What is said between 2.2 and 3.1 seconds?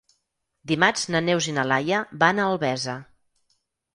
van a Albesa.